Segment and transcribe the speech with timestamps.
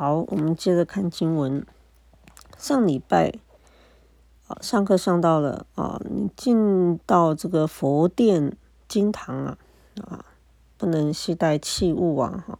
[0.00, 1.62] 好，我们接着看经文。
[2.56, 3.34] 上礼拜
[4.46, 8.56] 啊，上课上到了啊，你进到这个佛殿
[8.88, 9.58] 经堂啊
[10.00, 10.24] 啊，
[10.78, 12.58] 不能携带器物啊哈，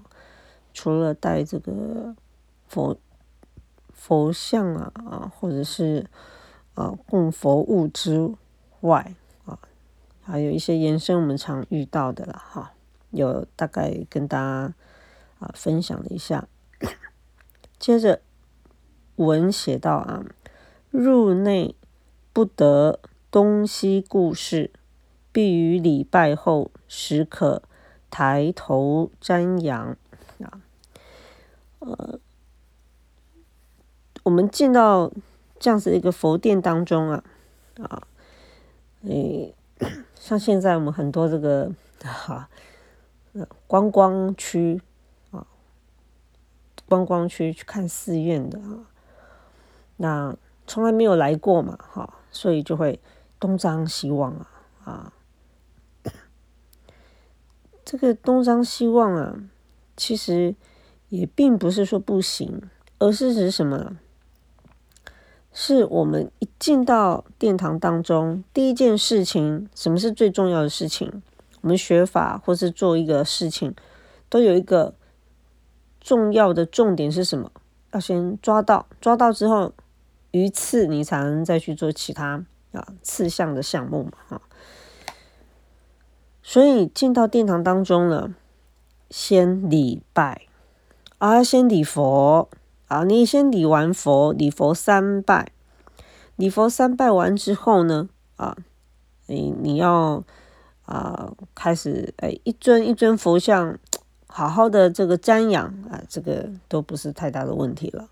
[0.74, 2.14] 除了带这个
[2.68, 2.98] 佛
[3.94, 6.10] 佛像啊啊，或者是
[6.74, 8.34] 啊供佛物之
[8.82, 9.14] 外
[9.46, 9.58] 啊，
[10.20, 12.74] 还有一些延伸我们常遇到的了哈，
[13.12, 14.74] 有大概跟大家
[15.38, 16.46] 啊分享了一下。
[17.80, 18.20] 接着
[19.16, 20.22] 文写到啊，
[20.90, 21.74] 入内
[22.34, 24.70] 不得东西故事，
[25.32, 27.62] 必于礼拜后时可
[28.10, 29.96] 抬头瞻仰
[30.42, 30.60] 啊。
[31.78, 32.20] 呃，
[34.24, 35.10] 我们进到
[35.58, 37.24] 这样子一个佛殿当中啊
[37.80, 38.02] 啊，
[39.04, 39.54] 诶，
[40.14, 42.50] 像现在我们很多这个哈
[43.66, 44.82] 观光区。
[46.90, 48.90] 观光区去看寺院的啊，
[49.98, 52.98] 那从来没有来过嘛，哈，所以就会
[53.38, 54.48] 东张西望啊，
[54.82, 55.12] 啊，
[57.84, 59.36] 这个东张西望啊，
[59.96, 60.56] 其实
[61.10, 62.60] 也并不是说不行，
[62.98, 63.96] 而是指什么？
[65.52, 71.22] 是我们一进到殿堂当中，第一件事情，什么是最重要的事情？
[71.60, 73.72] 我们学法或是做一个事情，
[74.28, 74.96] 都有一个。
[76.00, 77.52] 重要的重点是什么？
[77.92, 79.72] 要先抓到，抓到之后，
[80.30, 84.42] 鱼刺你才能再去做其他啊刺向的项目嘛，哈。
[86.42, 88.32] 所以进到殿堂当中呢，
[89.10, 90.42] 先礼拜
[91.18, 92.48] 啊，先礼佛
[92.86, 95.50] 啊，你先礼完佛，礼佛三拜，
[96.36, 98.56] 礼佛三拜完之后呢，啊，
[99.26, 100.22] 你你要
[100.86, 103.76] 啊开始哎一尊一尊佛像。
[104.32, 108.08] 好好的这个瞻仰啊，这个都不是太大的问题了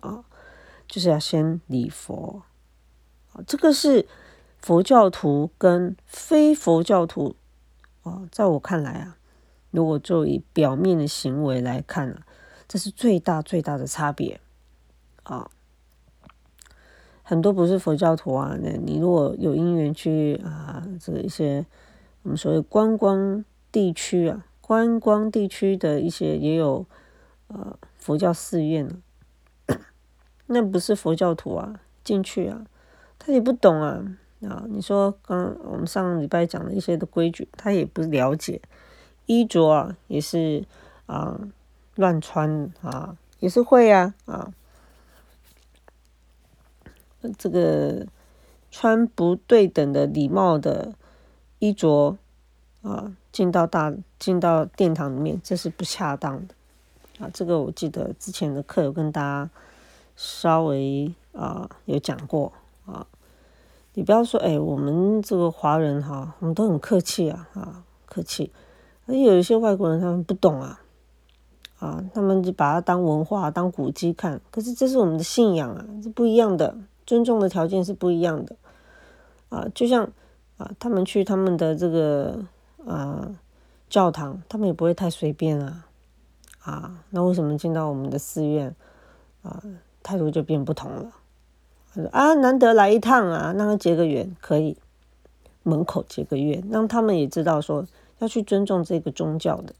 [0.00, 0.24] 啊，
[0.86, 2.42] 就是要先礼佛
[3.32, 4.06] 啊，这个是
[4.60, 7.34] 佛教徒跟非佛教徒
[8.04, 9.16] 啊，在我看来啊，
[9.72, 12.22] 如果就以表面的行为来看啊，
[12.68, 14.40] 这是最大最大的差别
[15.24, 15.50] 啊。
[17.24, 21.66] 很多不是佛教徒啊，那你如果有因缘去啊，这一些
[22.22, 24.46] 我们所谓观光地区啊。
[24.66, 26.84] 观光地区的一些也有
[27.46, 28.90] 呃佛教寺院
[30.46, 32.66] 那不是佛教徒啊，进去啊，
[33.16, 34.16] 他也不懂啊。
[34.46, 34.64] 啊！
[34.68, 38.60] 你说刚我们上礼拜讲的一些的规矩，他也不了解，
[39.24, 40.62] 衣着啊也是
[41.06, 41.40] 啊
[41.94, 44.52] 乱穿啊，也是会啊啊，
[47.38, 48.06] 这个
[48.70, 50.94] 穿不对等的礼貌的
[51.58, 52.18] 衣着
[52.82, 53.12] 啊。
[53.32, 56.54] 进到大进到殿堂里面，这是不恰当的
[57.18, 57.28] 啊！
[57.34, 59.50] 这个我记得之前的课有跟大家
[60.16, 62.50] 稍微啊有讲过
[62.86, 63.06] 啊。
[63.92, 68.50] 你不要说哎，我们这个华人哈，我们都很客气啊啊，客气。
[69.04, 70.80] 而有一些外国人他们不懂啊
[71.78, 74.40] 啊，他们就把它当文化当古迹看。
[74.50, 78.56] 可是这是我们的信仰啊，是不一样的，尊重的条件是不一样的
[79.50, 79.68] 啊。
[79.74, 80.08] 就像
[80.56, 82.46] 啊，他们去他们的这个。
[82.86, 83.28] 啊，
[83.90, 85.86] 教堂他们也不会太随便啊，
[86.62, 88.74] 啊，那为什么进到我们的寺院
[89.42, 89.62] 啊，
[90.02, 91.12] 态度就变不同了？
[92.12, 94.76] 啊，难得来一趟啊，让他结个缘可以，
[95.62, 97.84] 门口结个缘，让他们也知道说
[98.18, 99.74] 要去尊重这个宗教的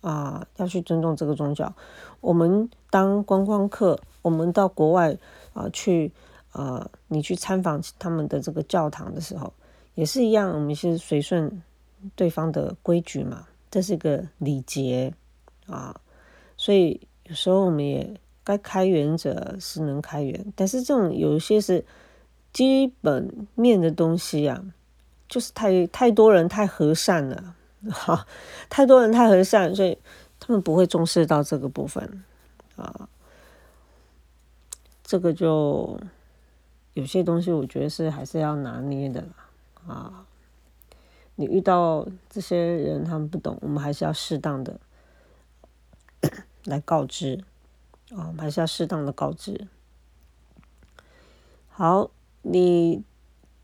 [0.00, 1.72] 啊，要去尊重这个宗教。
[2.20, 5.16] 我们当观光客，我们到国外
[5.52, 6.10] 啊去
[6.52, 9.52] 啊，你去参访他们的这个教堂的时候，
[9.94, 11.62] 也是一样，我们是随顺。
[12.16, 15.12] 对方的规矩嘛，这是一个礼节
[15.66, 16.00] 啊，
[16.56, 21.84] 所以有时候我们也该开源者是能开源，但是这种有一些是
[22.52, 24.64] 基本面的东西啊，
[25.28, 27.54] 就是太太多人太和善了，
[27.90, 28.26] 哈，
[28.68, 29.96] 太多人太和善，所以
[30.38, 32.24] 他们不会重视到这个部分
[32.76, 33.08] 啊，
[35.04, 36.00] 这个就
[36.94, 39.24] 有些东西我觉得是还是要拿捏的
[39.86, 40.26] 啊。
[41.40, 44.78] 你遇到这些人，他们不懂，我们还是要适当的
[46.66, 47.42] 来告知
[48.10, 49.66] 啊，我们还是要适当的告知。
[51.70, 52.10] 好，
[52.42, 53.02] 你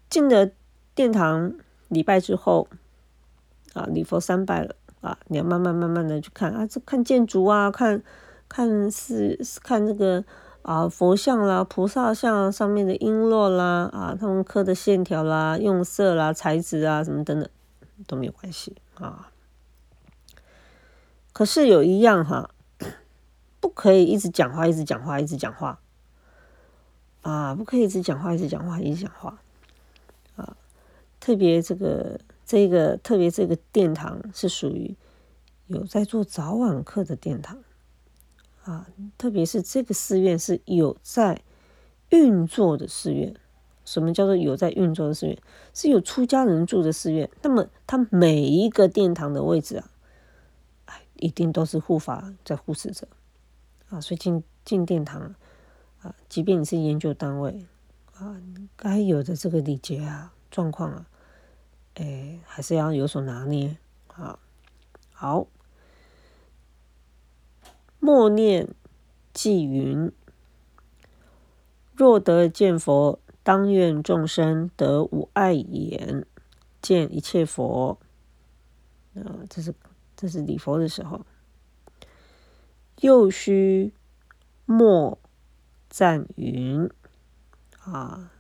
[0.09, 0.51] 进了
[0.95, 1.53] 殿堂
[1.89, 2.67] 礼拜之后
[3.75, 8.03] 啊，礼佛三拜了啊，你要慢慢慢慢的去看啊，这看建筑啊，看
[8.49, 10.25] 看是看这个
[10.63, 17.47] 啊佛像啦、菩萨像上面的璎珞啦啊，他们刻的线条啦、用色啦、材质啊什么等等。
[18.07, 19.33] 都没有关系啊，
[21.33, 22.51] 可是有一样哈，
[23.61, 25.81] 不可以一直讲话，一直讲话，一直讲话。
[27.23, 29.43] 啊，不可以一直讲话，一直讲话，一直讲话。
[30.37, 30.57] 啊，
[31.19, 34.95] 特别这个这个特别这个殿堂是属于
[35.67, 37.63] 有在做早晚课的殿堂。
[38.63, 38.87] 啊，
[39.19, 41.43] 特别是这个寺院是有在
[42.11, 43.35] 运作的寺院。
[43.87, 45.39] 什么叫做有在运作的寺院？
[45.73, 47.31] 是有出家人住的寺院。
[47.41, 49.89] 那么，它每一个殿堂的位置啊，
[50.87, 53.07] 哎，一定都是护法在护持着
[53.89, 54.01] 啊。
[54.01, 55.37] 所以进进殿堂
[56.03, 57.65] 啊，即便你是研究单位
[58.15, 58.43] 啊，
[58.75, 61.07] 该有的这个礼节啊、状况啊，
[61.95, 63.77] 哎，还是要有所拿捏
[64.09, 64.41] 啊。
[65.13, 65.47] 好，
[68.01, 68.69] 默念
[69.33, 70.11] 偈云：
[71.95, 73.21] 若得见佛。
[73.47, 76.27] 当愿众生得无碍眼，
[76.83, 77.97] 见一切佛。
[79.15, 79.73] 啊，这是
[80.17, 81.25] 这是礼佛的时候，
[83.03, 83.93] 又须
[84.65, 85.17] 莫
[85.89, 86.91] 赞云
[87.85, 88.33] 啊，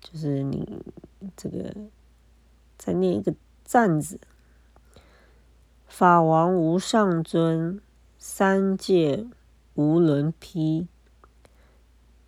[0.00, 0.82] 就是你
[1.36, 1.72] 这个
[2.76, 3.32] 再念一个
[3.62, 4.18] 赞字。
[5.86, 7.80] 法王无上尊，
[8.18, 9.28] 三界
[9.74, 10.88] 无伦披。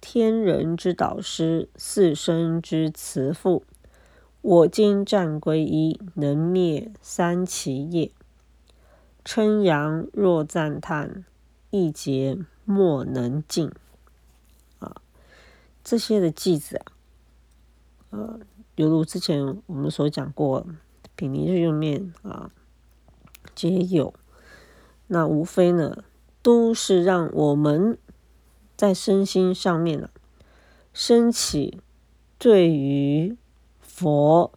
[0.02, 3.62] 天人之导师，四生之慈父。
[4.40, 8.10] 我今战归一，能灭三奇业。
[9.24, 11.24] 称扬若赞叹，
[11.70, 13.70] 一劫莫能尽。
[14.80, 14.96] 啊，
[15.84, 16.86] 这些的句子啊，
[18.10, 18.40] 呃，
[18.74, 20.66] 犹如之前我们所讲过，
[21.14, 22.50] 品尼日用面啊，
[23.54, 24.12] 皆有。
[25.06, 26.02] 那无非呢，
[26.42, 27.96] 都是让我们。
[28.76, 30.10] 在身心上面呢，
[30.92, 31.80] 升起
[32.38, 33.36] 对于
[33.80, 34.52] 佛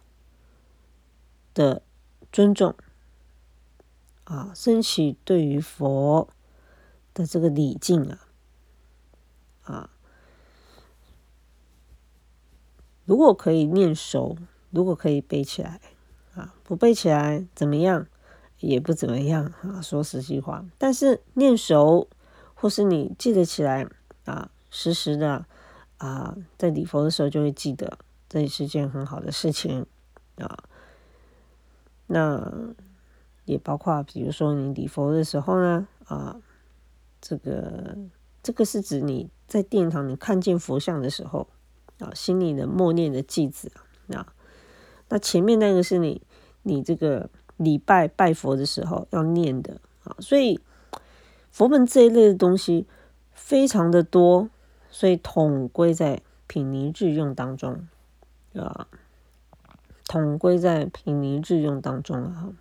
[1.54, 1.82] 的
[2.32, 2.74] 尊重。
[4.24, 6.28] 啊，升起对于佛
[7.14, 8.18] 的这个礼敬啊，
[9.62, 9.90] 啊，
[13.04, 14.36] 如果可以念熟，
[14.70, 15.80] 如果可以背起来
[16.34, 18.08] 啊，不背起来怎么样
[18.58, 22.08] 也不怎么样啊，说实际话，但是念熟
[22.54, 23.88] 或是你记得起来。
[24.26, 25.46] 啊，时时的
[25.98, 29.86] 啊，在礼佛的时候就会记得，这也是件很好的事情
[30.38, 30.64] 啊。
[32.08, 32.52] 那
[33.44, 36.36] 也包括，比如说你礼佛的时候呢，啊，
[37.20, 37.96] 这个
[38.42, 41.48] 这个是指你在殿堂你看见佛像的时候
[42.00, 43.70] 啊，心里的默念的句子
[44.12, 44.34] 啊。
[45.08, 46.20] 那前面那个是你
[46.64, 50.16] 你这个礼拜拜佛的时候要念的啊。
[50.18, 50.58] 所以
[51.52, 52.88] 佛门这一类的东西。
[53.36, 54.50] 非常的多，
[54.90, 57.86] 所以统归在品尼日用当中
[58.54, 58.88] 啊，
[60.08, 62.52] 统归在品尼日用当中啊。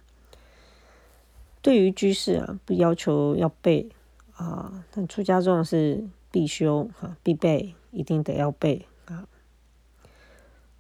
[1.63, 3.89] 对于居士啊，不要求要背
[4.35, 9.27] 啊，但出家众是必修啊，必备，一定得要背啊。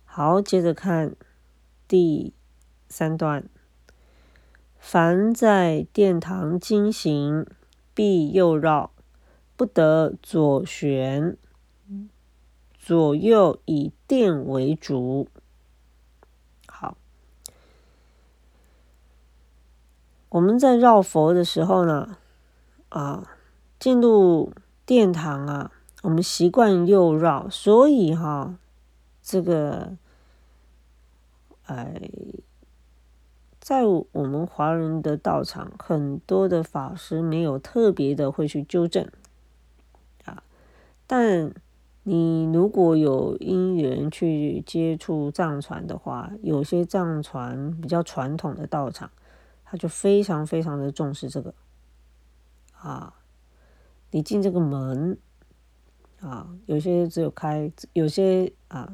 [0.03, 1.15] 好，接着看
[1.87, 2.33] 第
[2.89, 3.49] 三段，
[4.77, 7.47] 凡在殿堂经行，
[7.95, 8.91] 必右绕。
[9.55, 11.37] 不得左旋，
[12.77, 15.27] 左右以殿为主。
[16.67, 16.97] 好，
[20.29, 22.17] 我们在绕佛的时候呢，
[22.89, 23.37] 啊，
[23.79, 24.51] 进入
[24.85, 25.71] 殿堂啊，
[26.03, 28.57] 我们习惯右绕，所以哈，
[29.21, 29.97] 这个，
[31.65, 32.01] 哎。
[33.57, 39.09] 在我们华人的道场，很多的法师没有特别的会去纠正。
[41.07, 41.53] 但
[42.07, 49.09] 你如果有因缘去接触藏传的话，有些藏传比较传统的道场，
[49.63, 51.53] 他就非常非常的重视这个
[52.77, 53.15] 啊。
[54.11, 55.17] 你进这个门
[56.21, 58.93] 啊，有些只有开，有些啊，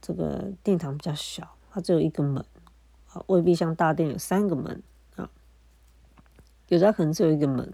[0.00, 2.44] 这个殿堂比较小，它只有一个门
[3.12, 4.80] 啊，未必像大殿有三个门
[5.16, 5.28] 啊，
[6.68, 7.72] 有的可能只有一个门。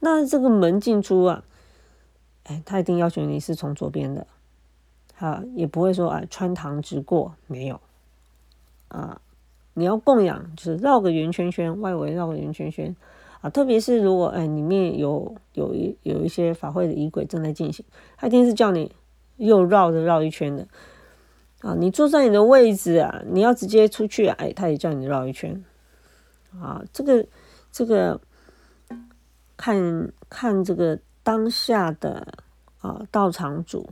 [0.00, 1.44] 那这个门进出啊。
[2.44, 4.26] 哎，他一定要求你是从左边的，
[5.18, 7.78] 啊，也不会说啊穿堂直过，没有，
[8.88, 9.20] 啊，
[9.74, 12.96] 你要供养就是绕个圆圈圈，外围绕个圆圈圈，
[13.42, 17.84] 啊，特别是如果哎里面有有一有一些法会的仪轨正在进行，
[18.16, 18.90] 他一定是叫你
[19.36, 20.66] 又绕着绕一圈的，
[21.60, 25.62] 啊，你坐在你的位置啊，你要直接出去，哎，他也叫你绕一圈，
[26.58, 27.26] 啊，这个
[27.70, 28.18] 这个
[29.58, 30.98] 看看这个。
[31.30, 32.26] 当下的
[32.80, 33.88] 啊道场主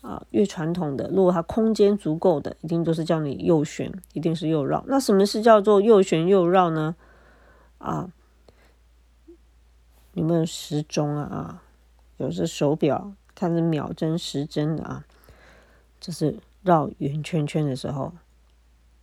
[0.00, 4.82] 啊越传统的，如果他空间足够的，一定都是叫你右旋，一定是右绕。
[4.86, 6.96] 那什么是叫做右旋右绕呢？
[7.76, 8.10] 啊，
[10.14, 11.22] 有没有时钟啊？
[11.24, 11.62] 啊，
[12.16, 15.04] 有是手表，看是秒针、时针的啊。
[16.00, 18.14] 这是绕圆圈圈的时候，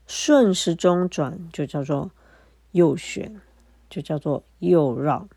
[0.08, 2.10] 顺时钟转就叫做
[2.72, 3.40] 右旋，
[3.88, 5.28] 就叫做右绕。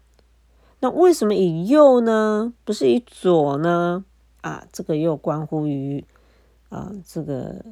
[0.81, 2.53] 那为什么以右呢？
[2.65, 4.05] 不是以左呢？
[4.41, 6.05] 啊，这个又关乎于
[6.71, 7.63] 啊，这个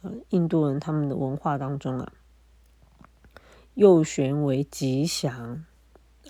[0.00, 2.12] 呃，印度人他们的文化当中啊，
[3.74, 5.64] 右旋为吉祥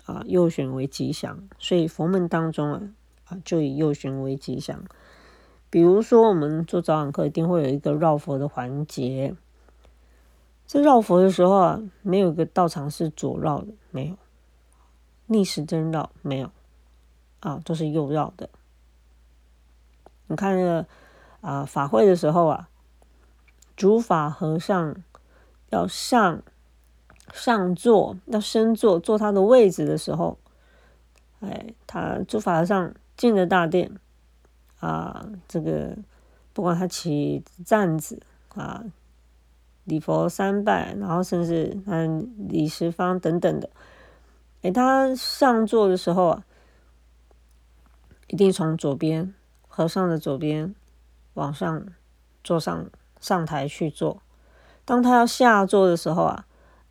[0.05, 2.81] 啊，右旋为吉祥，所以佛门当中啊
[3.29, 4.83] 啊，就以右旋为吉祥。
[5.69, 9.33] 比如说，我们做早晚课一定会有一个绕佛的环节，
[10.65, 14.17] 在绕佛的时候啊，没有一个道场是左绕的，没有
[15.27, 16.49] 逆时针绕，没有
[17.39, 18.49] 啊，都是右绕的。
[20.27, 20.85] 你看那个
[21.41, 22.69] 啊法会的时候啊，
[23.75, 24.95] 主法和尚
[25.69, 26.41] 要上
[27.33, 30.37] 上座，要升座，坐他的位置的时候，
[31.39, 33.91] 哎，他主法和尚进了大殿
[34.79, 35.97] 啊，这个
[36.53, 38.21] 不管他起站子
[38.55, 38.83] 啊，
[39.85, 43.69] 礼佛三拜，然后甚至嗯礼十方等等的，
[44.63, 46.43] 哎，他上座的时候啊，
[48.27, 49.33] 一定从左边。
[49.75, 50.75] 和尚的左边
[51.33, 51.87] 往上
[52.43, 52.85] 坐上
[53.19, 54.21] 上台去坐，
[54.85, 56.45] 当他要下座的时候啊，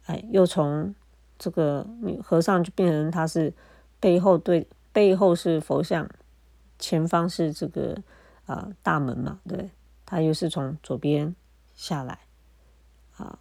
[0.07, 0.93] 哎，又从
[1.38, 3.55] 这个女和尚就变成他是
[4.00, 6.11] 背后对背后是佛像，
[6.76, 8.02] 前方是这个
[8.47, 9.71] 啊大门嘛，对，
[10.05, 11.33] 他又是从左边
[11.73, 12.19] 下来
[13.17, 13.38] 啊，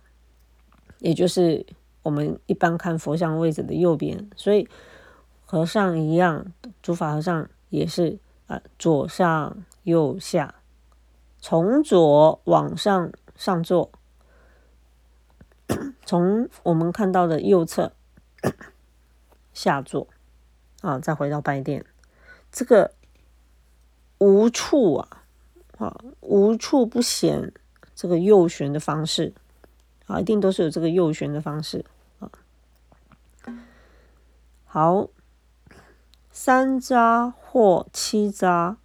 [0.99, 1.65] 也就是
[2.03, 4.67] 我们一般看佛像位置的右边，所以
[5.45, 8.61] 和尚一样，诸法和尚也是啊。
[8.79, 10.55] 左上右下，
[11.39, 13.91] 从左往上上座，
[16.05, 17.93] 从我们看到的右侧
[19.53, 20.07] 下座，
[20.81, 21.85] 啊，再回到拜殿，
[22.51, 22.93] 这个
[24.17, 25.23] 无处啊，
[25.77, 27.53] 啊，无处不显
[27.93, 29.33] 这个右旋的方式，
[30.07, 31.85] 啊，一定都是有这个右旋的方式。
[34.73, 35.09] 好。
[36.33, 38.77] 三扎或七扎，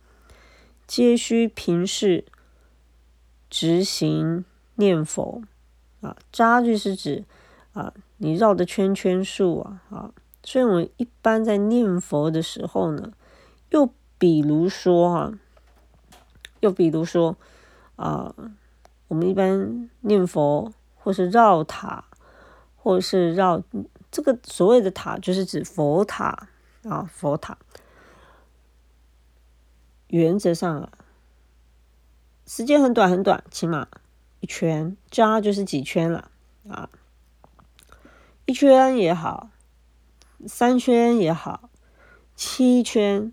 [0.84, 2.24] 皆需平视
[3.48, 5.42] 执行念佛
[6.00, 6.16] 啊。
[6.32, 7.24] 扎就是指
[7.72, 10.10] 啊，你绕的圈圈数啊啊。
[10.42, 13.12] 所以我们一般在念佛的时候呢，
[13.70, 13.88] 又
[14.18, 15.32] 比如说哈，
[16.58, 17.36] 又比如说
[17.94, 18.34] 啊，
[19.06, 22.06] 我们一般念佛或是绕塔，
[22.74, 23.62] 或是绕
[24.16, 26.48] 这个所谓的塔，就是指佛塔。
[26.88, 27.58] 啊，佛塔
[30.06, 30.92] 原则上啊，
[32.46, 33.88] 时间很短很短，起码
[34.38, 36.30] 一圈加就是几圈了
[36.68, 36.88] 啊，
[38.44, 39.50] 一圈也好，
[40.46, 41.70] 三圈也好，
[42.36, 43.32] 七圈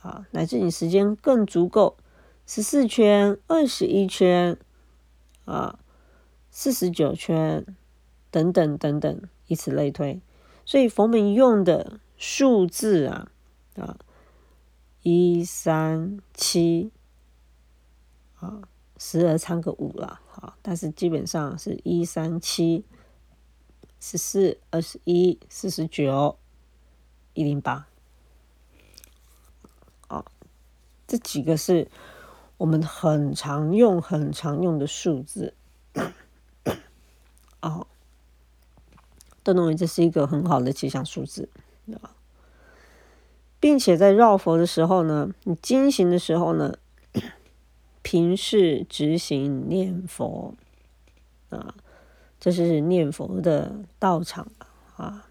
[0.00, 1.98] 啊，乃至你时间更足够，
[2.46, 4.56] 十四圈、二十一圈
[5.44, 5.78] 啊，
[6.50, 7.66] 四十九圈
[8.30, 10.22] 等等等等，以此类推。
[10.64, 12.00] 所以佛门用的。
[12.22, 13.32] 数字啊
[13.76, 13.96] 啊，
[15.00, 16.90] 一三七
[18.34, 18.60] 啊，
[18.98, 22.84] 时而掺个五了，好，但是基本上是一三七
[24.00, 26.36] 十四二十一四十九
[27.32, 27.86] 一零八，
[30.08, 30.22] 啊，
[31.06, 31.90] 这几个是
[32.58, 35.54] 我们很常用、很常用的数字，
[39.52, 41.48] 认为这是一个很好的吉祥数字。
[42.02, 42.14] 啊，
[43.58, 46.78] 并且在绕佛的时候呢，你经行的时候呢，
[48.02, 50.54] 平视执行念佛
[51.48, 51.74] 啊，
[52.38, 54.46] 这是念佛的道场
[54.96, 55.26] 啊。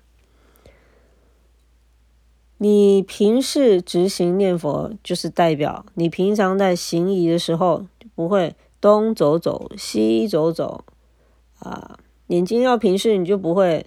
[2.58, 10.84] 你平视执行念佛，就是代表你平常在行仪的时候，不会东走走西走走
[11.60, 11.98] 啊。
[12.28, 13.86] 眼睛要平视，你就不会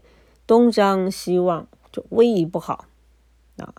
[0.53, 1.67] 东张西望。
[1.91, 2.87] 就威仪不好，
[3.59, 3.75] 啊，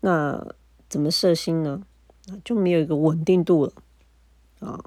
[0.00, 0.54] 那
[0.88, 1.82] 怎么摄心呢？
[2.26, 3.72] 啊就没有一个稳定度了，
[4.60, 4.82] 啊，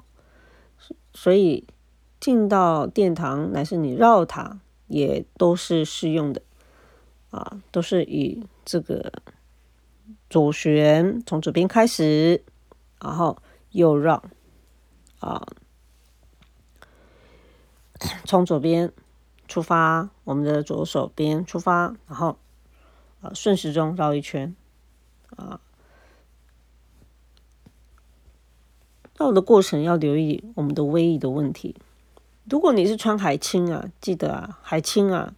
[1.14, 1.64] 所以
[2.18, 6.42] 进到殿堂乃是你绕它也都是适用的，
[7.30, 9.12] 啊，都是以这个
[10.28, 12.42] 左旋从左边开始，
[13.00, 13.38] 然后
[13.70, 14.20] 右绕，
[15.20, 15.46] 啊，
[18.26, 18.92] 从左边。
[19.48, 22.38] 出发，我们的左手边出发，然后
[23.20, 24.54] 呃顺时钟绕一圈，
[25.36, 25.60] 啊，
[29.16, 31.76] 绕的过程要留意我们的威仪的问题。
[32.48, 35.34] 如果你是穿海青啊，记得啊，海青啊，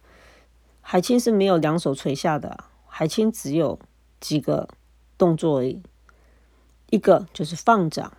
[0.81, 3.79] 海青是没有两手垂下的海清只有
[4.19, 4.67] 几个
[5.17, 5.81] 动作而已，
[6.89, 8.13] 一个就是放掌，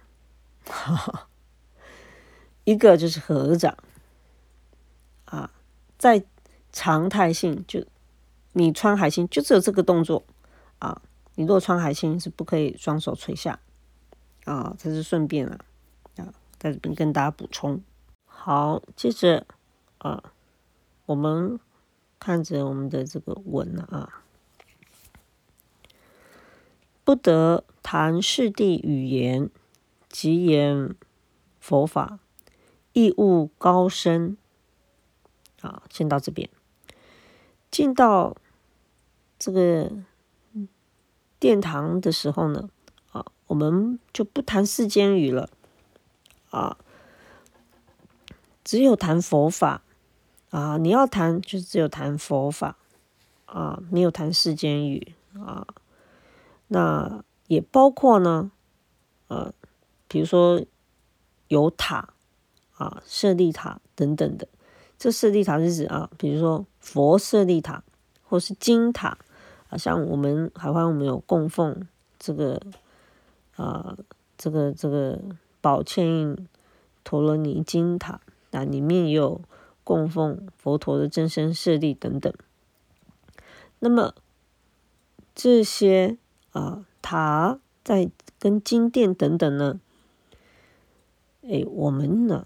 [2.65, 3.77] 一个就是合掌，
[6.01, 6.25] 在
[6.73, 7.85] 常态性就
[8.55, 10.25] 你穿海星就只有这个动作
[10.79, 11.03] 啊，
[11.35, 13.61] 你若穿海星是不可以双手垂下
[14.47, 15.59] 啊，这是顺便啊
[16.17, 17.83] 啊，在这边跟大家补充。
[18.25, 19.47] 好，接着
[19.99, 20.33] 啊，
[21.05, 21.61] 我们
[22.19, 24.23] 看着我们的这个文啊。
[27.05, 29.51] 不得谈世地语言，
[30.09, 30.95] 即言
[31.61, 32.21] 佛法，
[32.95, 34.39] 亦勿高深。
[35.61, 36.49] 啊，先到这边。
[37.71, 38.37] 进到
[39.39, 39.91] 这个
[41.39, 42.69] 殿堂的时候呢，
[43.13, 45.49] 啊，我们就不谈世间语了，
[46.51, 46.77] 啊，
[48.65, 49.83] 只有谈佛法。
[50.51, 52.77] 啊，你要谈，就只有谈佛法，
[53.47, 55.65] 啊，没有谈世间语，啊。
[56.67, 58.51] 那也包括呢，
[59.29, 59.55] 呃，
[60.09, 60.61] 比如说
[61.47, 62.15] 有塔
[62.73, 64.49] 啊、舍利塔等等的。
[65.01, 67.83] 这舍利塔是指啊，比如说佛舍利塔
[68.29, 69.17] 或是金塔
[69.71, 71.89] 啊，像我们海湾我们有供奉
[72.19, 72.61] 这个
[73.57, 73.97] 啊，
[74.37, 75.19] 这个这个
[75.63, 76.49] 宝嵌印
[77.03, 79.41] 陀罗尼金塔啊，里面也有
[79.83, 82.33] 供奉佛陀的真身舍利等等。
[83.79, 84.15] 那么
[85.35, 86.19] 这些。
[86.53, 89.79] 啊，塔在跟金殿等等呢，
[91.45, 92.45] 哎，我们呢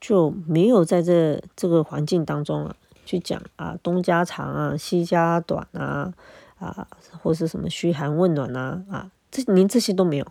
[0.00, 6.12] 就没有在这这个环境当中啊去讲啊东家长啊西家短啊
[6.58, 6.88] 啊
[7.22, 10.24] 或是什么嘘寒问暖呐啊，这连这些都没有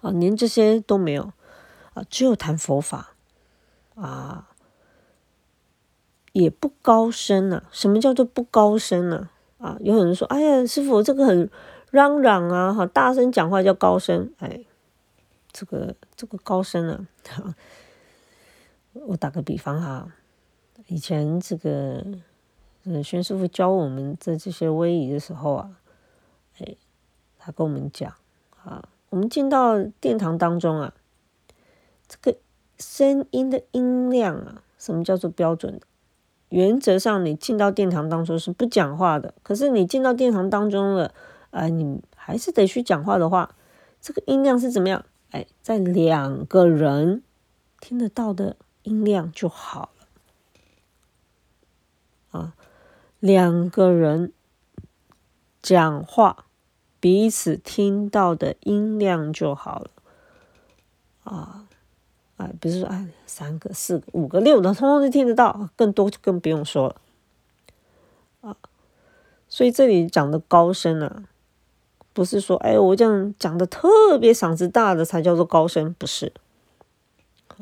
[0.00, 1.32] 啊，连这些都没有
[1.94, 3.14] 啊，只有谈佛法
[3.94, 4.48] 啊，
[6.32, 7.62] 也不高深啊。
[7.70, 9.30] 什么叫做不高深呢？
[9.58, 11.50] 啊，有很人说：“哎呀，师傅，这个很
[11.90, 14.60] 嚷嚷啊，哈，大声讲话叫高声。”哎，
[15.50, 17.06] 这个这个高声啊，
[19.04, 20.12] 我打个比方哈，
[20.86, 22.04] 以前这个
[22.84, 25.70] 呃，宣师傅教我们在这些威仪的时候啊，
[26.58, 26.76] 哎，
[27.38, 28.12] 他跟我们讲
[28.64, 30.94] 啊，我们进到殿堂当中啊，
[32.08, 32.38] 这个
[32.78, 35.86] 声音的音量啊，什么叫做标准的？
[36.50, 39.34] 原则上，你进到殿堂当中是不讲话的。
[39.42, 41.12] 可是你进到殿堂当中了，
[41.50, 43.56] 啊，你还是得去讲话的话，
[44.00, 45.04] 这个音量是怎么样？
[45.32, 47.24] 哎，在两个人
[47.80, 49.90] 听得到的音量就好
[52.30, 52.40] 了。
[52.40, 52.54] 啊，
[53.20, 54.32] 两个人
[55.60, 56.46] 讲话，
[56.98, 59.90] 彼此听到的音量就好了。
[61.24, 61.62] 啊。
[62.36, 66.96] 啊，比如说，啊，三个、四个、五个、六个，通通都听得到，更多就更不用说了。
[68.42, 68.54] 啊，
[69.48, 71.24] 所以这里讲的高声啊，
[72.12, 76.34] 不是说，哎，我这样讲的特别嗓子大的才叫做高声，不是。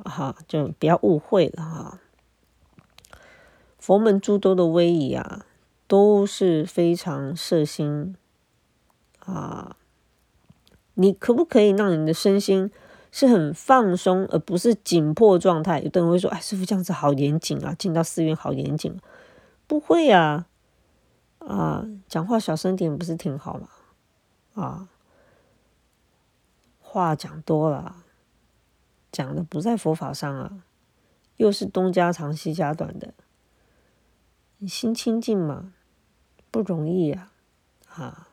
[0.05, 2.01] 哈，就不要误会了哈。
[3.79, 5.45] 佛门诸多的威仪啊，
[5.87, 8.17] 都是非常摄心
[9.21, 9.77] 啊。
[10.95, 12.71] 你可不可以让你的身心？
[13.17, 15.79] 是很放松，而不是紧迫状态。
[15.79, 18.99] 有的人会说：“哎，师傅这样子好严谨啊，进到寺院好严谨。”
[19.69, 20.47] 不会呀，
[21.39, 23.69] 啊，讲话小声点不是挺好吗？
[24.55, 24.89] 啊，
[26.81, 28.04] 话讲多了，
[29.15, 30.65] 讲的不在佛法上啊，
[31.37, 33.15] 又是东家长西家短的，
[34.59, 35.73] 你心清净嘛，
[36.51, 37.31] 不容易呀，
[37.91, 38.29] 啊。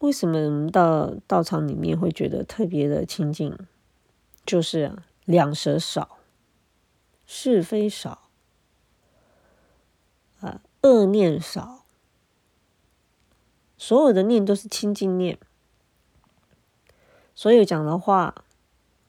[0.00, 3.56] 为什么到道场里面会觉得特别的清净？
[4.44, 6.18] 就是两舌少，
[7.24, 8.28] 是非少，
[10.40, 11.86] 啊，恶念少，
[13.78, 15.38] 所有的念都是清净念，
[17.34, 18.44] 所有讲的话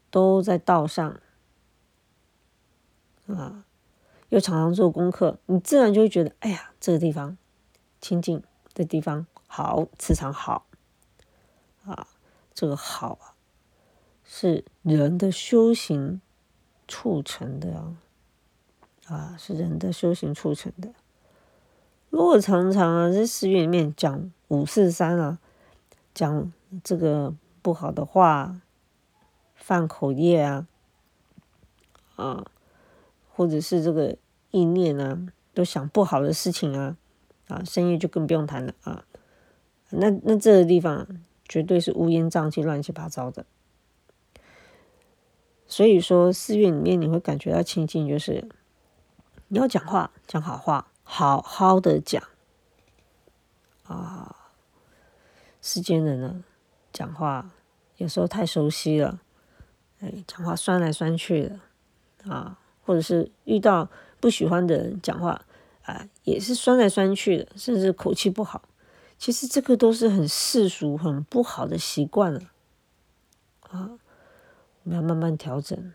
[0.10, 1.20] 都在道上，
[3.28, 3.66] 啊，
[4.30, 7.38] 又常常做功课，你自然就会觉得，哎呀，这个地方
[8.02, 8.42] 清净，
[8.74, 10.66] 这地方好，磁场好。
[11.86, 12.08] 啊，
[12.52, 13.38] 这个好啊，
[14.24, 16.20] 是人的修行
[16.88, 17.96] 促成的啊，
[19.06, 20.90] 啊，是人的修行促成的。
[22.10, 25.38] 如果常常啊在寺院里面讲五四三啊，
[26.16, 26.52] 讲
[26.84, 28.62] 这个不好的话，
[29.56, 30.68] 犯口业啊，
[32.16, 32.46] 啊，
[33.34, 34.16] 或者是这个
[34.52, 35.26] 意念啊，
[35.56, 36.96] 都想不好的事情啊，
[37.48, 39.06] 啊，深夜就更不用谈了啊。
[39.90, 41.08] 那那这个地方。
[41.48, 43.46] 绝对是乌烟瘴气、乱七八糟的。
[45.68, 48.50] 所以说，寺院里面你会感觉到清净，就是
[49.50, 52.24] 你要讲话讲好话好好的讲
[53.84, 54.36] 啊。
[55.62, 56.44] 世间人呢，
[56.92, 57.52] 讲话
[57.98, 59.20] 有时候太熟悉了，
[60.00, 61.60] 哎，讲话酸来酸去的
[62.32, 65.42] 啊，或者是遇到不喜欢的人讲话
[65.84, 68.64] 啊，也是酸来酸去的，甚至口气不好。
[69.18, 72.42] 其实这个都是很世俗、很不好的习惯了
[73.70, 73.98] 啊，
[74.84, 75.94] 我们要慢慢调整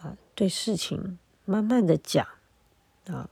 [0.00, 2.24] 啊，对事情慢慢的讲
[3.08, 3.28] 啊，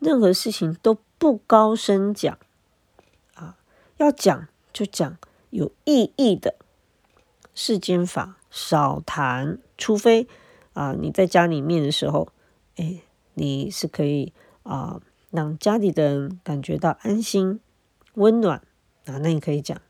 [0.00, 2.36] 任何事情都不高声讲
[3.34, 3.56] 啊。
[3.98, 5.16] 要讲就讲
[5.50, 6.56] 有意义的
[7.54, 9.58] 世间法，少谈。
[9.76, 10.26] 除非
[10.72, 12.28] 啊，你在家里面的时候，
[12.76, 13.02] 哎，
[13.34, 14.32] 你是可以
[14.62, 17.60] 啊，让家里的人感觉到安心、
[18.14, 18.58] 温暖
[19.06, 19.80] 啊，那你可以讲，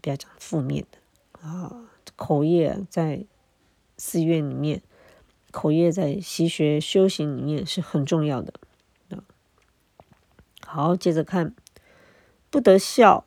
[0.00, 1.86] 不要讲负面的啊。
[2.16, 3.24] 口业在
[3.96, 4.82] 寺院里面，
[5.50, 8.52] 口业在习学修行里面是很重要的
[9.10, 9.24] 啊。
[10.66, 11.54] 好，接着看。
[12.50, 13.24] 不得笑，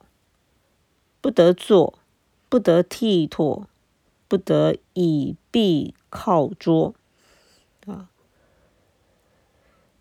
[1.24, 1.98] 不得坐，
[2.50, 3.66] 不得剃拓，
[4.28, 6.94] 不得以臂靠桌，
[7.86, 8.10] 啊，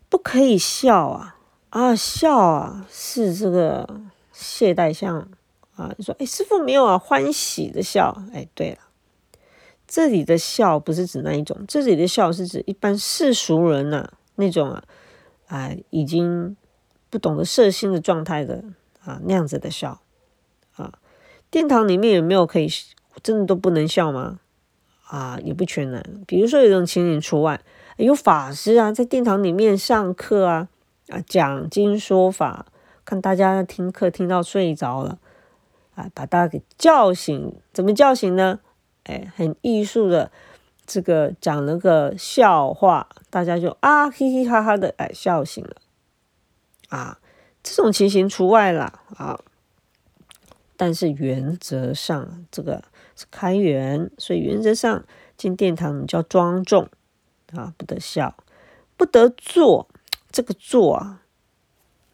[0.09, 1.37] 不可以笑啊
[1.69, 4.01] 啊笑啊是这个
[4.33, 5.29] 懈怠相
[5.77, 5.95] 啊。
[5.97, 8.21] 你说哎，师傅没有啊，欢喜的笑。
[8.33, 8.79] 哎，对了，
[9.87, 14.83] 这里的笑不是指那一种，这里的笑是指一般世俗人呐那种啊，
[15.47, 16.57] 啊已经
[17.09, 18.65] 不懂得摄心的状态的。
[19.05, 20.01] 啊，那样子的笑，
[21.53, 22.67] 殿堂里面有没有可以
[23.21, 24.39] 真的都不能笑吗？
[25.05, 26.03] 啊，也不全然。
[26.25, 27.61] 比如说有这种情形除外，
[27.97, 30.67] 有法师啊，在殿堂里面上课啊，
[31.09, 32.65] 啊，讲经说法，
[33.05, 35.19] 看大家听课听到睡着了，
[35.93, 38.59] 啊，把大家给叫醒，怎么叫醒呢？
[39.03, 40.31] 哎，很艺术的，
[40.87, 45.75] 这个讲了个笑话，大家就啊，嘻嘻哈哈的，哎，笑醒了，
[46.89, 47.19] 啊。
[47.61, 49.39] 这种情形除外了啊，
[50.83, 52.83] 但是原则上这个
[53.15, 55.05] 是开源，所以原则上
[55.37, 56.89] 进殿堂你就要庄重
[57.53, 58.35] 啊，不得笑，
[58.97, 59.87] 不得坐。
[60.29, 61.21] 这个坐啊，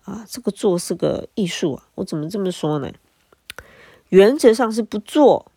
[0.04, 1.88] 啊，这个坐是个艺术啊。
[1.96, 2.92] 我怎么这么说呢？
[4.10, 5.52] 原则上是不做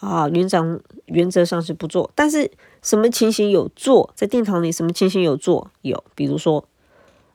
[0.00, 2.50] 啊，园长原则上是不做，但是
[2.82, 4.12] 什么情形有做？
[4.14, 5.70] 在殿堂里什么情形有做？
[5.80, 6.68] 有，比如说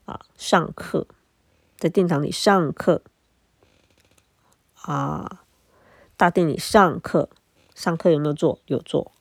[0.06, 1.08] 啊，上课。
[1.80, 3.02] 在殿堂里上课
[4.86, 5.41] 啊，
[6.15, 7.30] 大殿里上课，
[7.74, 8.60] 上课有没有做？
[8.67, 9.12] 有做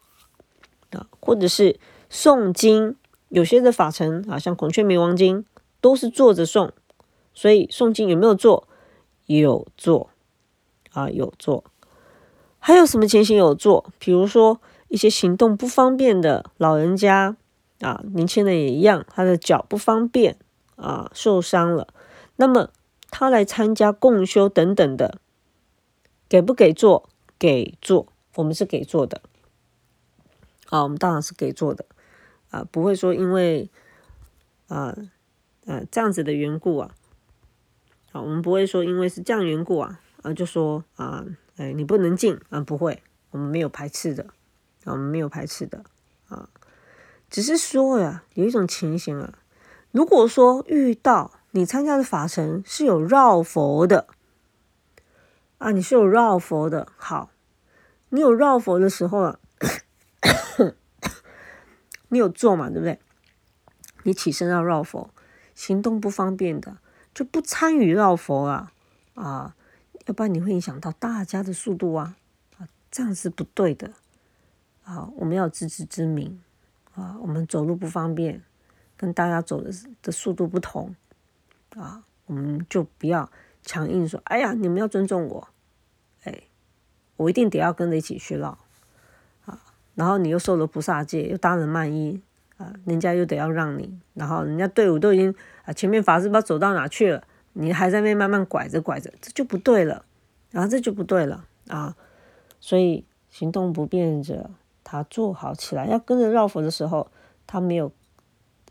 [0.90, 2.96] 啊，或者是诵经，
[3.31, 5.46] 有些的法尘啊，像孔雀明王经
[5.81, 6.70] 都是坐着诵，
[7.33, 8.68] 所以诵经有没有做？
[9.27, 10.11] 有做
[10.92, 11.64] 啊，有做。
[12.59, 13.90] 还有什么情形有做？
[13.98, 17.37] 比如说一些行动不方便的老人家
[17.81, 20.37] 啊，年轻人也一样，他的脚不方便
[20.77, 21.88] 啊，受伤了。
[22.37, 22.68] 那么
[23.11, 25.18] 他来参加共修等等的，
[26.35, 27.09] 给不给做？
[27.38, 29.23] 给做，我们是给做的。
[30.68, 31.87] 啊，我们当然是给做的。
[32.51, 33.70] 啊，不会说因为
[34.66, 34.97] 啊
[35.64, 36.92] 啊这样子的缘故啊，
[38.11, 44.25] 啊，我们不会说因为是这样缘故啊，啊就说啊，哎你不能进啊，不会，我们没有排斥的，
[44.83, 45.85] 啊，我们没有排斥的，
[46.27, 46.49] 啊，
[47.31, 49.38] 只是说呀，有一种情形啊，
[49.92, 51.31] 如果说遇到。
[51.57, 54.09] 你参加的法程是有绕佛的
[55.64, 56.87] 啊，你是有绕佛的。
[56.94, 57.31] 好，
[58.11, 59.38] 你有绕佛的时候啊，
[62.09, 63.00] 你有做嘛，对不对？
[64.03, 65.09] 你起身要绕佛，
[65.55, 66.77] 行动不方便的
[67.14, 68.72] 就不参与绕佛啊
[69.14, 69.57] 啊，
[70.05, 72.14] 要不然你会影响到大家的速度啊
[72.59, 73.90] 啊，这样是不对的
[74.85, 75.09] 啊。
[75.16, 76.42] 我们要自知之明
[76.94, 78.42] 啊，我们走路不方便，
[78.98, 79.70] 跟大家走的
[80.03, 80.94] 的速度不同。
[81.74, 83.31] 啊，我们就不要
[83.62, 85.48] 强硬说，哎呀，你们要尊重我，
[87.16, 88.59] 我一定得要跟着一起去绕，
[89.44, 89.61] 啊，
[89.94, 92.20] 然后你又受了菩萨戒，又搭了慢衣，
[92.57, 97.22] 啊，人家又得要让你，然后人家队伍都已经啊，前面法师不知道走到哪去了，
[97.53, 100.05] 你还在那慢慢拐着拐着，这就不对了，
[100.50, 101.46] 然后这就不对了。
[101.68, 101.96] 啊，
[102.61, 104.50] 所以行动不便者，
[104.83, 107.11] 他坐好起来要跟着绕佛的时候，
[107.46, 107.92] 他没有。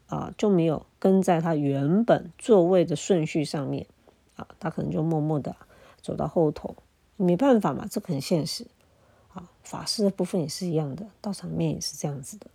[0.07, 3.87] 啊，就没有跟在他原本座位的顺序上面，
[4.35, 5.55] 啊，他可能就默默的
[6.01, 6.75] 走到后头，
[7.23, 8.65] 没办法嘛，这很现实。
[9.33, 12.47] 啊，法师的部分也是一样的，道场面也是这样子的。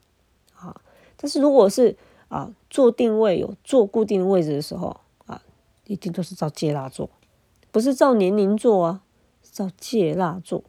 [0.55, 0.81] 啊，
[1.17, 1.97] 但是如果是
[2.29, 5.43] 啊坐定位有坐固定位置的时候，啊，
[5.87, 7.11] 一定都是照戒蜡坐，
[7.73, 9.03] 不是照年龄坐啊，
[9.43, 10.63] 照戒蜡坐，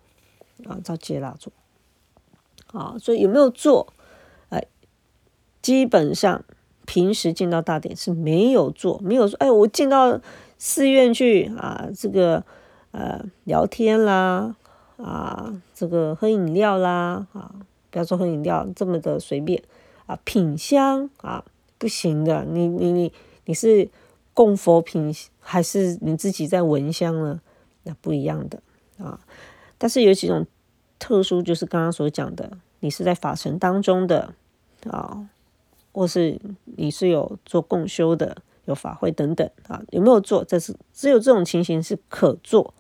[0.66, 1.54] 啊，照戒蜡坐。
[2.68, 3.94] 啊，所以有没有坐？
[4.50, 4.66] 哎，
[5.62, 6.44] 基本上。
[6.86, 10.20] 平时进到大殿是没有做，没有说，哎，我进到
[10.58, 12.44] 寺院去啊，这个
[12.92, 14.56] 呃聊天啦，
[14.98, 17.54] 啊，这个喝饮料啦，啊，
[17.90, 19.62] 不要说喝饮料这么的随便
[20.06, 21.44] 啊，品香啊，
[21.78, 23.14] 不行的，你你你
[23.46, 23.90] 你是
[24.34, 27.42] 供佛品还是你自己在闻香呢？
[27.84, 28.62] 那不一样的
[28.98, 29.20] 啊，
[29.78, 30.46] 但是有几种
[30.98, 34.34] 特殊，就是刚刚所讲的，你是在法尘当中的
[34.90, 35.30] 啊。
[35.92, 36.40] 或是
[36.78, 40.46] 你是有做共修的，有法会等等啊，有没有做？
[40.46, 42.74] 这是只有这种情形是可做，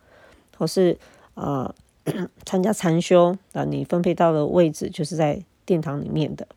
[0.59, 0.95] 或是
[1.33, 1.73] 啊
[2.45, 6.47] 参加禅修啊，你分配到的位置就是在殿堂里面的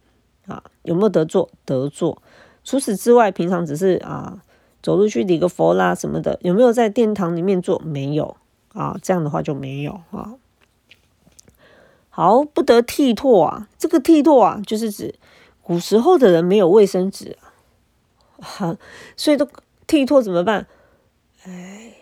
[0.47, 1.49] 啊，有没有得坐？
[1.65, 2.21] 得坐。
[2.65, 4.43] 除此之外，平常只是啊
[4.83, 7.79] 走路去礼个佛啦什么的，有没有在殿堂里面做？
[7.79, 8.37] 没有
[8.73, 10.35] 啊，这样的话就没有啊。
[12.11, 15.15] 好，不得剃拓啊，这个剃拓啊，就是指。
[15.63, 17.55] 古时候的人没有卫生纸啊，
[18.41, 18.77] 哈
[19.17, 19.49] 所以都
[19.87, 20.67] 剃拓怎么办？
[21.45, 21.95] 哎，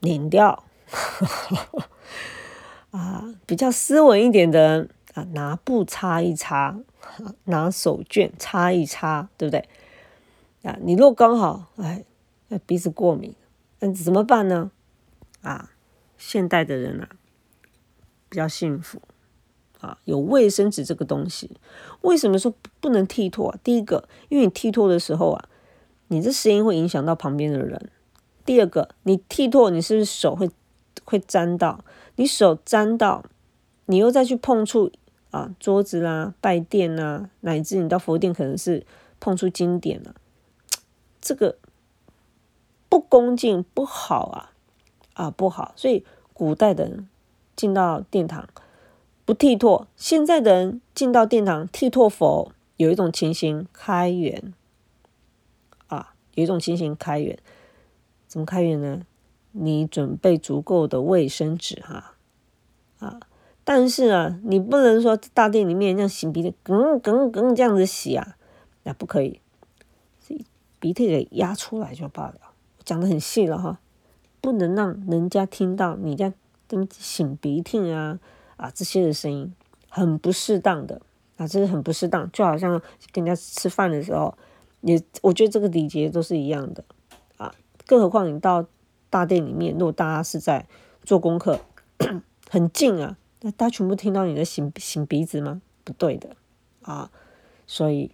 [0.00, 0.64] 拧掉
[2.92, 6.78] 啊，比较斯文一点的啊，拿布擦一擦，
[7.44, 9.68] 拿手绢擦一擦，对不对？
[10.62, 12.04] 啊，你若刚好哎，
[12.66, 13.34] 鼻子过敏，
[13.80, 14.70] 那怎么办呢？
[15.42, 15.70] 啊，
[16.16, 17.08] 现代的人啊，
[18.28, 19.00] 比较幸福。
[19.80, 21.58] 啊，有卫生纸这个东西，
[22.00, 23.58] 为什么说不能剃脱啊？
[23.62, 25.48] 第一个，因为你剃脱的时候啊，
[26.08, 27.90] 你这声音会影响到旁边的人。
[28.46, 30.48] 第二个，你剃脱，你是不是手会
[31.02, 31.84] 会沾到？
[32.16, 33.24] 你手沾到，
[33.86, 34.92] 你又再去碰触
[35.30, 38.86] 啊桌子啦、拜殿呐，乃至你到佛殿可能是
[39.18, 40.14] 碰触经典了，
[41.20, 41.58] 这个
[42.88, 44.52] 不恭敬不好啊
[45.14, 45.72] 啊不好。
[45.76, 47.08] 所以古代的人
[47.56, 48.48] 进到殿堂。
[49.26, 54.52] 不剃拓，现在的人进到殿堂剃拓佛，有一种情形开源
[55.86, 57.38] 啊，有一种情形开源，
[58.28, 59.00] 怎么开源呢？
[59.56, 62.14] 你准备足够的卫生纸哈
[62.98, 63.20] 啊，
[63.64, 68.36] 但是啊，你不能说大殿里面像擤鼻涕，哽哽哽这样子洗啊，
[68.82, 69.40] 那不可以，
[70.80, 72.34] 鼻涕给压出来就罢了。
[72.84, 73.78] 讲的很细了哈，
[74.40, 76.32] 不能让人家听到你在
[76.68, 78.18] 跟擤鼻涕啊。
[78.56, 79.52] 啊，这些的声音
[79.88, 81.02] 很不适当的
[81.36, 82.80] 啊，这是很不适当，就好像
[83.12, 84.32] 跟人家吃饭的时候，
[84.82, 86.84] 也我觉得这个礼节都是一样的
[87.36, 87.52] 啊。
[87.84, 88.64] 更何况你到
[89.14, 90.66] 大殿里面，如果大家是在
[91.04, 91.60] 做功课，
[92.50, 95.62] 很近啊，那大家全部听到你的擤擤鼻子吗？
[95.84, 96.30] 不对的
[96.82, 97.12] 啊，
[97.64, 98.10] 所以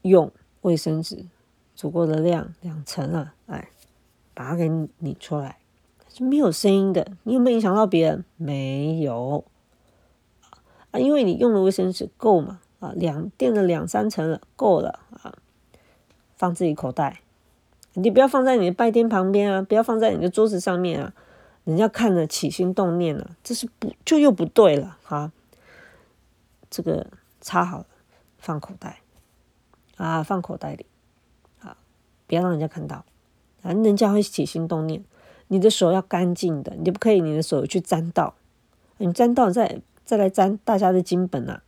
[0.00, 1.26] 用卫生纸
[1.74, 3.68] 足够的量两层啊，哎，
[4.32, 5.58] 把它给拧出来。
[6.08, 8.24] 是没有声音的，你有没有影响到别人？
[8.38, 9.44] 没有
[10.90, 15.36] 啊，因为你用的卫生纸够嘛啊，两垫了两三层了，够了啊，
[16.34, 17.20] 放自己口袋，
[18.00, 21.12] 你不要放在你的拜天旁边啊，不要放在你的桌子上面啊，
[21.64, 25.32] 人家看了起心动念了，这是不就又不对了哈。
[26.70, 27.06] 这个
[27.40, 27.86] 插好了，
[28.38, 29.00] 放口袋
[29.96, 30.86] 啊，放口袋里
[31.60, 31.76] 啊，
[32.26, 33.04] 不要让人家看到，
[33.62, 35.02] 啊，人家会起心动念。
[35.48, 38.34] 你的手要干净的，你不可以你的手去沾到，
[38.98, 41.62] 你沾到再再来沾大家的经本啊。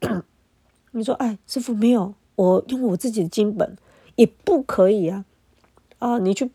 [0.92, 3.76] 你说哎，师傅没有，我用我自己的经本
[4.16, 5.24] 也不可以啊。
[5.98, 6.50] 啊，你去，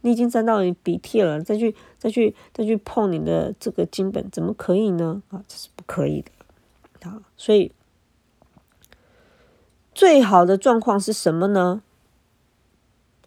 [0.00, 5.22] 你已经沾到你鼻涕了，再去再去再去碰你的这个经本，怎么可以呢？
[5.30, 7.22] 啊，这是不可以的啊。
[7.36, 7.72] 所以
[9.94, 11.82] 最好的状况是什么呢？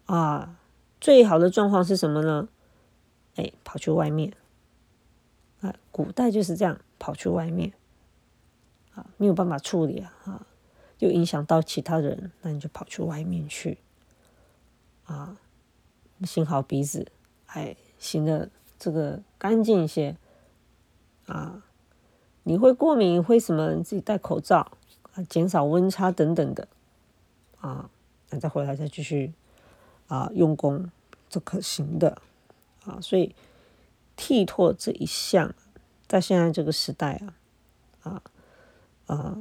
[0.06, 0.56] 啊，
[1.00, 2.48] 最好的状况是什么呢？
[3.36, 4.32] 哎，跑去外面
[5.60, 5.74] 啊！
[5.90, 7.72] 古代就是这样，跑去外面
[8.94, 10.46] 啊，没有办法处理啊，啊，
[10.98, 13.78] 又影响到其他人，那你就跑去外面去
[15.04, 15.36] 啊，
[16.24, 17.06] 幸好鼻子，
[17.44, 20.16] 还行的这个干净一些
[21.26, 21.62] 啊。
[22.44, 23.82] 你会过敏会什么？
[23.82, 24.72] 自己戴口罩
[25.14, 26.68] 啊，减少温差等等的
[27.60, 27.88] 啊，
[28.30, 29.32] 那再回来再继续
[30.08, 30.90] 啊用功，
[31.28, 32.18] 这可行的。
[32.84, 33.34] 啊，所以
[34.14, 35.54] 剃拓这一项，
[36.06, 37.22] 在现在这个时代
[38.02, 38.22] 啊，啊
[39.06, 39.38] 啊，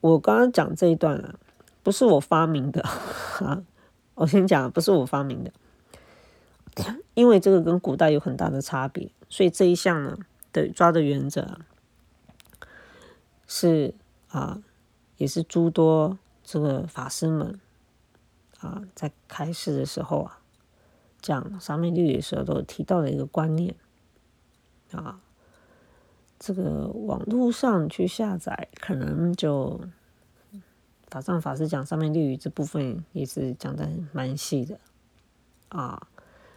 [0.00, 1.38] 我刚刚讲这一段啊，
[1.84, 2.82] 不是我发明的
[3.38, 3.62] 啊，
[4.14, 5.52] 我先讲，不是我发明的，
[7.14, 10.18] 因为这个跟古代有很大的差别，所以这一项呢
[10.52, 11.58] 的抓的原则
[13.46, 13.94] 是
[14.28, 14.62] 啊，
[15.16, 17.60] 也是诸多这个法师们
[18.60, 20.40] 啊，在开示的时候啊。
[21.22, 23.74] 讲上面律的时候都提到的一个观念
[24.92, 25.22] 啊，
[26.38, 29.80] 这个网络上去下载可能就
[31.14, 34.80] 法上法师讲上面律语这部分也是讲的蛮细的
[35.68, 36.08] 啊。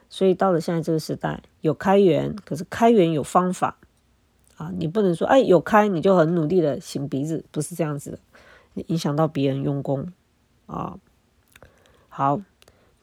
[0.09, 3.77] 所以到了现在这个时代，有开源，可是开源有方法
[4.55, 8.09] 啊，你不能说哎有开你就很努力的擤鼻子，不是这样子
[8.73, 10.11] 的，影响到别人用功
[10.65, 10.97] 啊。
[12.09, 12.41] 好，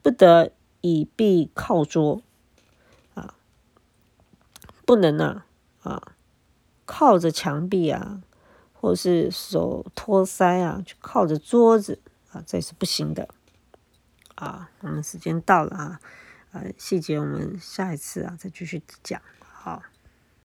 [0.03, 2.21] 不得以臂靠桌
[3.15, 3.37] 啊，
[4.85, 5.47] 不能啊
[5.85, 6.15] 啊
[6.85, 8.23] 靠着墙壁啊，
[8.85, 11.99] 或是手托腮啊，去靠着桌子
[12.31, 13.27] 啊，这是不行的
[14.35, 14.69] 啊。
[14.81, 16.01] 我们时间到了啊。
[16.53, 19.83] 呃，细节我们下一次啊再继续讲，好。